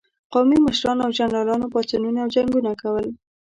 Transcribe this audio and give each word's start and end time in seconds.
قومي 0.33 0.57
مشرانو 0.67 1.01
او 1.05 1.11
جنرالانو 1.19 1.71
پاڅونونه 1.73 2.19
او 2.21 2.29
جنګونه 2.35 2.71
کول. 2.81 3.07